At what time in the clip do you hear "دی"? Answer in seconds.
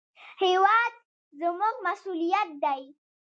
2.63-2.81